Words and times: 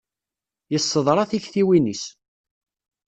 Yesseḍra 0.71 1.23
tiktiwin-is. 1.29 2.03